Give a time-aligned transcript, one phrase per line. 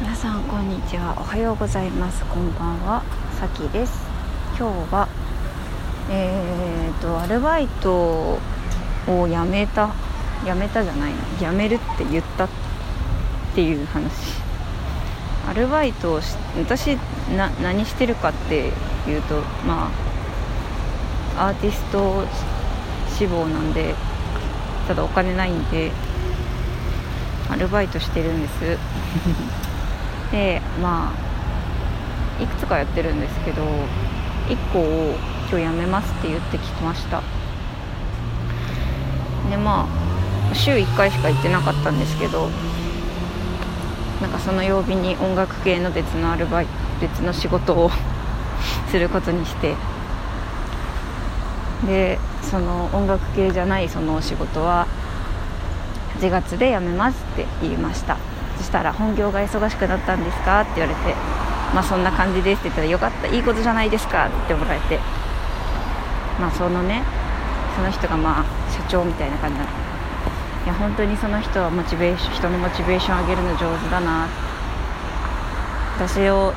[0.00, 1.12] 皆さんこんにちは。
[1.18, 2.24] おはようございます。
[2.26, 3.02] こんばんは。
[3.40, 4.06] さきです。
[4.56, 5.08] 今日は
[6.08, 8.38] えーとアルバイト
[9.08, 9.90] を辞めた
[10.44, 11.18] 辞めたじゃないな。
[11.40, 12.48] 辞めるって言ったっ
[13.56, 14.34] ていう話。
[15.48, 16.96] アルバイトをし私
[17.36, 18.70] な何してるかって
[19.08, 19.90] いうとま
[21.36, 22.24] あアーティスト
[23.18, 23.96] 志望なんで
[24.86, 25.90] ただお金ないんで
[27.50, 28.78] アルバイトしてるんです。
[30.32, 31.12] でま
[32.38, 35.14] あいくつかやってるんですけど1個を
[35.50, 37.22] 今日辞めますって言ってきました。
[39.50, 42.48] でまあ週1回しか行ってなかったんですけど
[44.20, 47.90] なんかその曜日に音楽系の別のアルバイト別の仕事を
[48.90, 49.74] することにして
[51.86, 54.86] でその音楽系じゃないそのお仕事は
[56.20, 58.27] 8月で辞めますって言いました。
[58.62, 60.60] したら本業が忙しくなったんですか？
[60.62, 61.14] って言われて
[61.74, 64.98] まあそんな感じですって言ったらよかったいいことじゃないですかって言ってもらえて
[66.40, 67.02] まあそのね
[67.76, 69.66] その人がまあ社長みたいな感じない
[70.66, 74.26] や本当にその人はモチベーション人のモチベーション上げるの上手だな。
[75.96, 76.52] 私を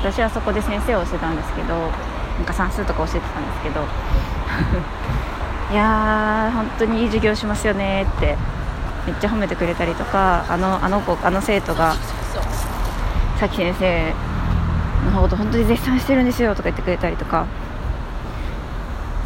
[0.00, 3.80] 私はそこで先生をしてたんですけどなんか算数とか教えてたんですけど
[5.72, 8.36] いやー本当にいい授業しますよねって
[9.06, 11.94] めっちゃ褒めてくれたりとかあのあの子あの生徒が
[13.38, 14.14] さき先生
[15.12, 17.46] のこと本当に絶賛してるんですよとか言ってくれたりとか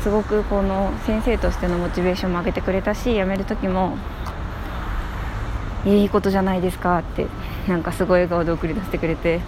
[0.03, 3.97] すごくこの先生としてのモチベーションも上げてくれたし辞める時も
[5.85, 7.27] いいことじゃないですかって
[7.69, 9.41] なんかすごい笑顔で送り出してくれて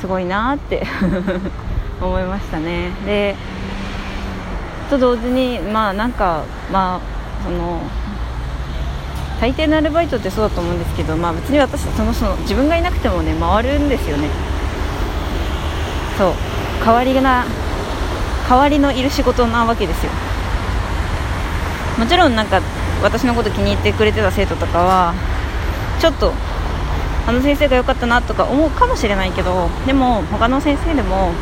[0.00, 0.86] すごいなって
[2.00, 2.90] 思いましたね。
[3.06, 3.36] で
[4.90, 7.00] と同時にまあなんかまあ
[7.44, 7.80] その
[9.44, 14.30] 大抵のアルバイトってそうだと思うんですけどまあ別に私そのその自分がいなくてもね回るんですよね。
[16.16, 16.32] そう。
[16.82, 17.44] 代わりな
[18.48, 20.12] 代わりのいる仕事なわけですよ。
[21.98, 22.62] もちろんなんか
[23.02, 25.12] 私のこと気に入ってくれてた生徒とかは
[26.00, 26.32] ちょっと
[27.26, 31.32] あの先生が良かったなとか思うかもしれないけどでも他の先生でも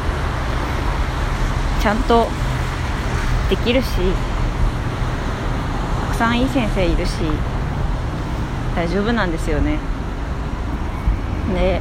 [1.81, 2.27] ちゃんと
[3.48, 3.91] できるし
[6.00, 7.12] たくさんいい先生いるし
[8.75, 9.78] 大丈夫なんですよね。
[11.55, 11.81] で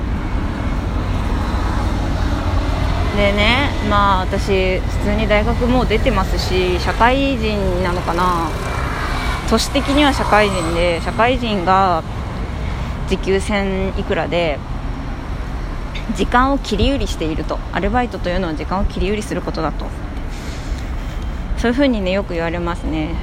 [3.16, 8.50] でねまあ私普通に大学もう出てますし社会人なのかな。
[9.50, 12.04] 年的には社会人で社会人が
[13.10, 14.58] 時給戦いくらで
[16.16, 17.60] 時間を切り売りしていると。
[17.74, 19.86] アルバイトというのは時間を切り売りすることだと。
[21.58, 23.16] そういうふうにねよく言われますね。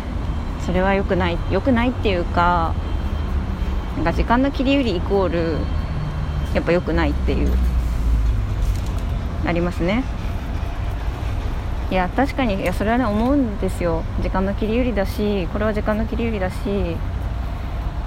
[0.65, 2.75] それは良くない良くないっていうか
[3.99, 5.57] なんか時間の切り売りイコール
[6.55, 7.53] やっぱ良くないっていう
[9.45, 10.05] ありますね。
[11.91, 14.05] いや確かにいやそれはね思うんですよ。
[14.23, 16.57] 時間の切り売りだしこれは時間の切り売りだし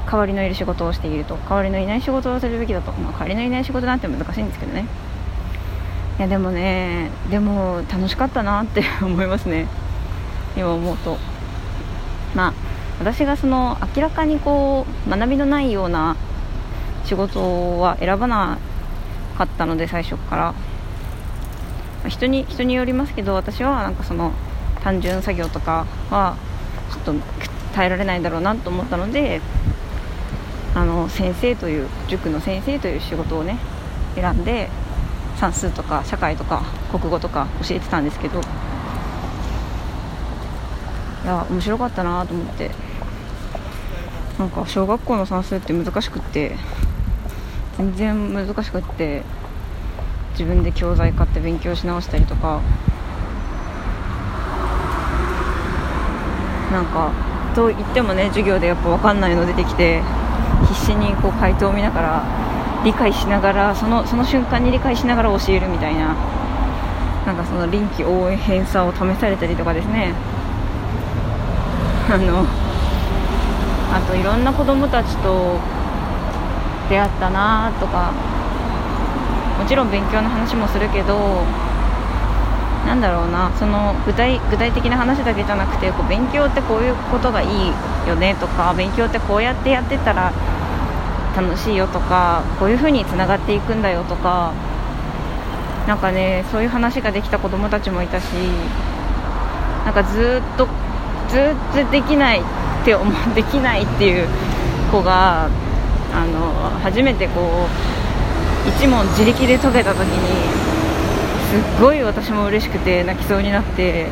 [0.10, 1.36] 代わりのいる仕事をしていると。
[1.50, 4.86] 代わりのいない仕事をするべきだと、まあ、代わりのいない仕事なんて難しいんですけどね。
[6.20, 9.68] いやでもねでも楽しかったなって思いますね。
[10.56, 11.18] 今思うと。
[12.34, 16.16] まあ私がその明らかにこう学びのないような
[17.06, 18.58] 仕事は選ばな
[19.38, 20.54] かったので最初から。
[22.10, 24.32] 人に人によりますけど私はなんかその
[24.84, 26.36] 単純作業とかは
[26.92, 27.14] ちょっと
[27.74, 29.42] 耐えられないだろうなと思ったので
[30.74, 33.58] あの先生という塾の先生という仕事をね
[34.16, 34.70] 選んで
[35.38, 38.42] 算数とか社会とか国語とか教えてたんですけど
[41.24, 42.72] いや面白かったなと思って。
[44.42, 46.56] なんか小学校の算数って難しくって
[47.78, 49.22] 全然難しくって
[50.32, 52.60] 自分で教材買って勉強し直したりとか
[56.72, 57.12] なんか
[57.54, 60.02] と言ってもね授業でやっぱ分かんないの出てきて
[60.68, 66.16] 必死にこう回答を見ながら理解しながらそのその瞬間に理解しながら教えるみたいな
[67.28, 70.16] なんかその臨機応変さを試されたりとかですね。
[72.12, 72.46] あの
[73.96, 75.58] あといろんな子供たちと
[76.90, 78.12] 出会ったなとか
[79.58, 81.46] もちろん勉強の話もするけど
[82.86, 87.68] なんだろうなその具体具体的な話だけじゃなくてこう勉強ってこういうことがいい
[88.06, 90.34] よねとか勉強ってこうやってやってたら
[91.38, 94.52] 楽しいよとかこういう風につながっていくんだよとか
[95.88, 98.26] なんかねそういう話ができた子供たちもいたし
[99.86, 100.68] なんかずっと
[101.32, 104.28] ずっとできないって思うできないっていう
[104.92, 105.50] 子が
[106.14, 106.52] あの
[106.82, 107.68] 初めてこ
[108.66, 110.62] う1問自力で解けた時に
[111.52, 114.08] すっごい私も嬉しくて泣きそうになって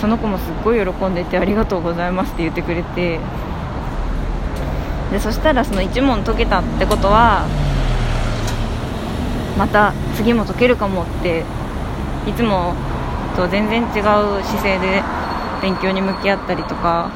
[0.00, 3.18] その子もすっごい喜んでてありがとうございますって言ってくれて
[5.10, 7.46] でそしたらその1問解けたってことは
[9.56, 11.42] また次も解けるかもって
[12.26, 12.74] いつも
[13.34, 15.02] と全然違う姿勢で
[15.60, 17.10] 勉強に向き合ったりとか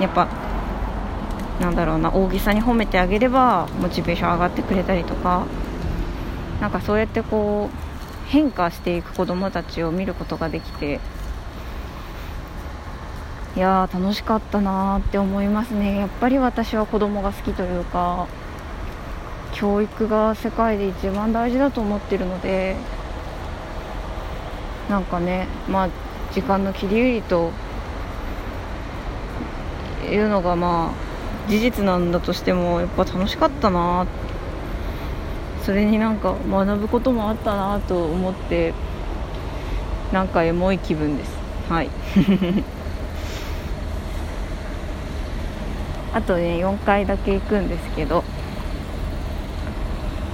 [0.00, 0.28] やっぱ
[1.60, 5.46] なんだろうな大げさに褒めてあげればモチベーション上がってくれたりとか
[6.60, 11.00] なんかそうやってこう変化していく子どもたちを見ることができて
[13.56, 15.98] いや楽しかったなーって思いますね。
[15.98, 18.28] やっぱり私は子供が好きというか
[19.52, 22.76] 教育が世界で一番大事だと思ってるので
[24.88, 25.88] なんかねまあ
[26.32, 27.50] 時間の切り売りと
[30.08, 34.06] いうのがまあ事実なんだとしてもやっぱ楽しかったな
[35.64, 38.74] それになんか学ぶこともあったなと思って
[40.12, 41.36] なんかエモい気分です。
[41.68, 41.90] はい。
[46.14, 48.24] あとね4回だけ行くんですけど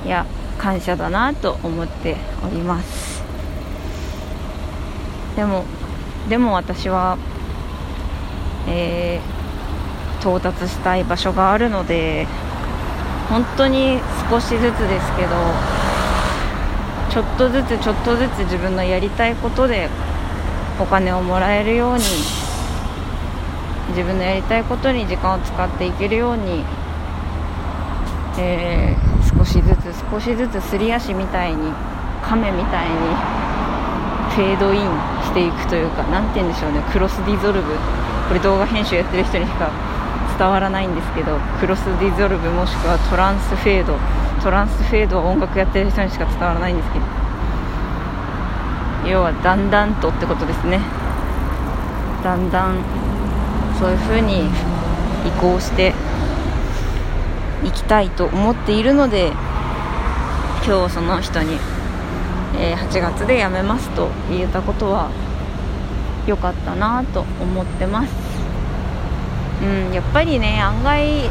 [0.06, 0.24] いや
[0.56, 2.16] 感謝だなと思って
[2.46, 3.24] おります。
[5.34, 5.64] でも
[6.28, 7.18] でも私は
[8.66, 9.33] えー、
[10.24, 12.26] 到達したい場所があるので
[13.28, 14.00] 本当に
[14.30, 15.28] 少しずつですけど
[17.10, 19.90] ちょっとずつちょっとずつ自分のやりたいことで
[20.80, 22.00] お金をもらえるように
[23.90, 26.64] 自分のやりたいことに時間を使っていけるように、
[28.38, 31.70] えー、少しずつ少しずつすり足みたいに
[32.22, 32.96] 亀みたいに
[34.34, 34.80] フェードイン
[35.22, 37.76] していくというか何て言うんでしょうねクロスディゾルブ。
[38.26, 39.70] これ動画編集やってる人にしか
[40.38, 43.98] 伝わらないんですけどクロスディゾルブもしくはトランスフェード
[44.42, 47.04] トランスフェードは音楽やってる人にしか伝わらないんですけど
[49.08, 50.80] 要はだんだんとってことですね。
[52.22, 52.82] だんだん
[53.78, 54.46] そういう風に
[55.26, 55.92] 移行して
[57.62, 59.32] いきたいと思っているので
[60.66, 61.58] 今日その人に、
[62.58, 65.10] えー、8月で辞めますと言えたことは
[66.26, 68.23] 良かったなと思ってます。
[69.64, 71.30] うんやっぱりね案外引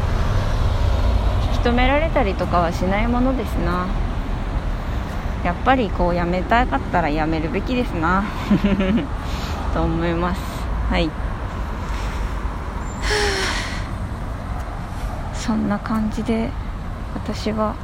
[1.60, 3.86] 止められたりとかはしないものですな。
[5.44, 8.24] やっぱりこう辞めたかったら辞めるべきですな。
[9.74, 10.40] と思います。
[10.90, 11.10] はい。
[15.34, 16.50] そんな感じで
[17.14, 17.74] 私は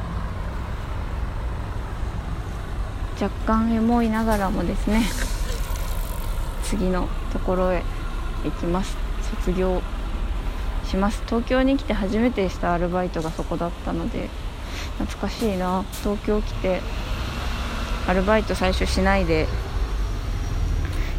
[3.20, 5.02] 若干エモいながらもですね
[6.62, 7.82] 次のところへ
[8.44, 8.96] 行きます。
[9.44, 9.82] 卒業
[10.90, 11.22] します。
[11.26, 14.28] 東京に来て初めてしたアルバイトがそこだったので
[14.98, 15.84] 懐かしいな。
[16.02, 16.80] 東京来て
[18.08, 19.46] アルバイト最初しないで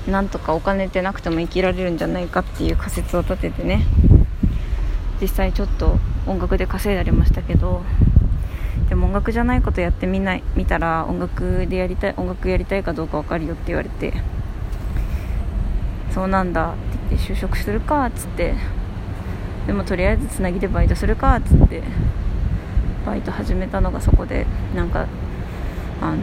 [0.07, 3.85] なんとかお金ってなくても生きられるんじゃないかっていう仮説を立ててね。
[5.21, 7.83] 実際ちょっと音楽で稼いだりましたけど
[8.89, 14.13] でも音楽じゃないことやってみない見たら音楽でやりたい音楽やりたいかどうか分かるよって言われて
[16.11, 16.79] そうなんだって
[17.11, 18.55] 言って就職するかっつって
[19.71, 21.81] でもとりあえずつなぎでバイトするかっつって
[23.05, 24.45] バイト始めたのがそこで
[24.75, 25.07] なんか
[26.01, 26.19] あの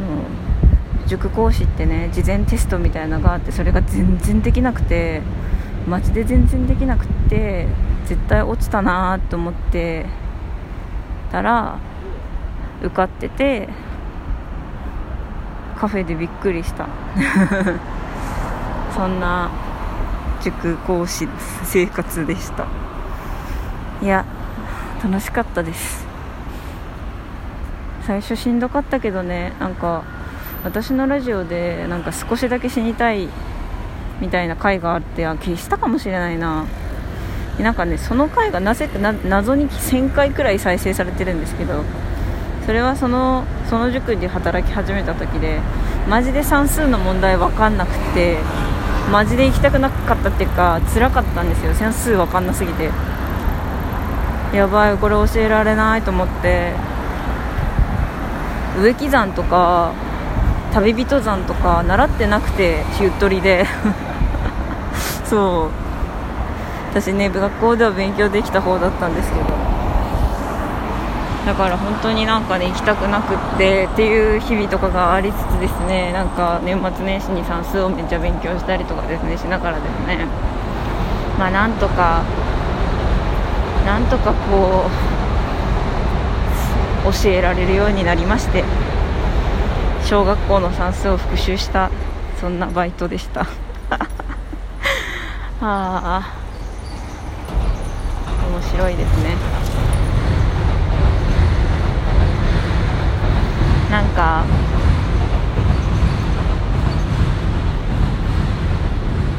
[1.06, 5.22] 塾講師ってね事前テストみたいなのがあってそれが全然できなくて
[5.88, 7.68] マジで全然できなくって
[8.04, 10.04] 絶対落ちたなと思って
[11.32, 11.78] たら
[12.82, 13.70] 受かってて
[15.78, 16.86] カフェでびっくりした。
[18.94, 19.50] そんな
[20.42, 21.26] 塾講師
[21.64, 22.87] 生活でした。
[24.00, 24.24] いや
[25.02, 26.06] 楽しかったです。
[28.06, 30.02] 最初しんどかったけどねなんか
[30.64, 33.28] 私のラジオでなんか少しだけ死にたい
[34.20, 36.64] みたいな回があってあ消したかもしれないな。
[37.58, 41.82] なんかねその回がなぜか謎に1000回くらい再生されてるんですけど
[42.64, 45.60] それはそのその塾で働き始めた時で
[46.08, 48.38] マジで算数の問題分かんなくて
[49.10, 51.74] マジで行きたくなかったっていうか辛かったんですよ。
[51.74, 52.90] 算数分かんなすぎて。
[54.54, 56.72] やばいこれ教えられないと思って。
[58.80, 59.92] 植木山とか
[60.72, 63.66] 旅人山とか習ってなくてゆっとりで。
[65.26, 65.70] そう。
[66.90, 69.44] 私ね学校では勉強できた方だったんですけど。
[71.46, 76.12] だから本当になんかね行きたくなくってっていう日々とかがありつつですね。
[76.12, 80.26] なんか年末年始に算数をめっちゃ勉強したりとかですねしながらですね。
[81.38, 82.22] まあなんとか
[83.88, 84.84] なんとかこ
[87.08, 88.62] う教えられるようになりまして
[90.04, 91.90] 小学校の算数を復習した
[92.38, 93.46] そんなバイトでした。
[95.62, 96.34] ああ
[98.52, 99.36] 面白いですね。
[103.90, 104.44] なんか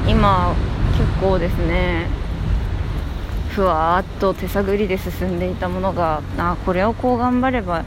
[0.08, 0.56] 今
[0.98, 2.19] 結構ですね。
[3.50, 7.84] ふわっと手探りで進んでいたものがあこれをこう頑張れば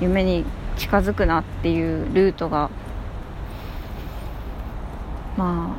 [0.00, 0.44] 夢に
[0.76, 2.70] 近づくなっていうルートが
[5.36, 5.76] ま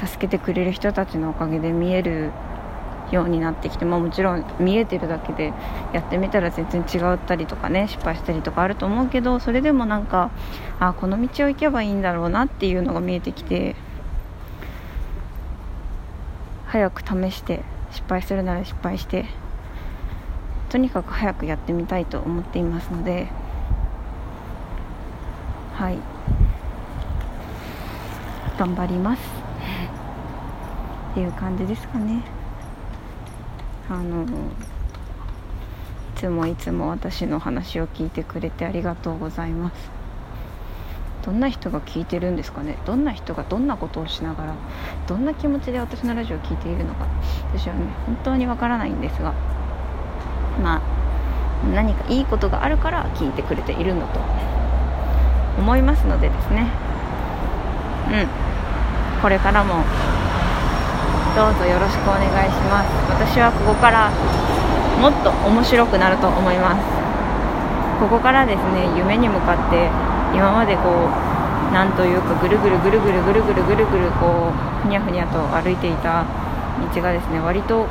[0.00, 2.30] あ助けてくれる人たちのおかげで見える
[3.10, 5.52] ようになってきて、まあ、もちろん見えてるだけで
[5.92, 10.30] やってみたら全然違ったりとかね失敗したりとかあると思うけどそれでもなんか
[10.78, 13.76] あこの道を行けばいいんだろうなっていうのが見えてきて
[16.66, 19.26] 早く試して失敗するなら失敗して
[20.68, 23.28] とにかく早くやってみたいと思っていますので
[25.78, 25.98] はい。
[28.58, 29.22] 頑張ります。
[31.12, 32.24] っていう感じですかね。
[33.88, 34.26] あのい
[36.16, 39.97] つもいつも私の話を聞いてくれてありがとうございます。
[41.28, 42.78] どんな人が聞いてるんですかね？
[42.86, 44.54] どんな人がどんなことをしながら
[45.06, 47.06] どんな気持ちで私のラジオを聴いているのか。
[47.52, 47.82] 私はね。
[48.06, 49.34] 本当にわからないんですが
[50.64, 50.80] まあ
[51.74, 54.20] 何かいいことがあるから聞いてくれているんだと
[55.58, 56.66] 思いますのでですね。
[58.08, 59.20] うん。
[59.20, 59.84] これからも
[61.36, 62.88] どうぞよろしくお願いします。
[63.12, 64.08] 私はここから
[64.98, 66.80] もっと面白くなると思います。
[68.00, 69.90] ここからですね夢に向かって
[70.34, 76.24] 今までこうなんというかぐるぐるぐるぐるぐるぐるぐるぐるこうふにゃふにゃと歩いていた
[76.94, 77.86] 道がですね割と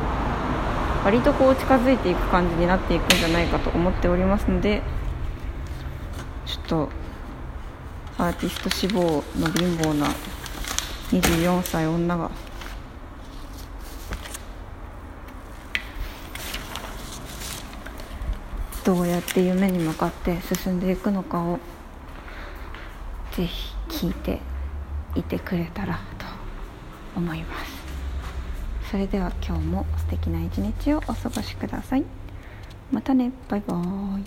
[1.04, 4.82] 割とこう近づいていく感じになっていくんじゃないかと思っておりますので
[6.46, 6.90] ちょっと
[8.18, 10.08] アーティスト志望の貧乏な
[11.12, 12.32] 24歳女が
[18.84, 21.60] どうやって夢に向かって進んでいくのかを
[23.38, 24.40] ぜひ聞いて
[25.14, 26.26] いてくれたらと
[27.16, 27.72] 思います。
[28.90, 32.04] それでは今日も素敵な一日をお過ごしください。
[32.92, 33.32] またね。
[33.48, 34.24] バイバーイ。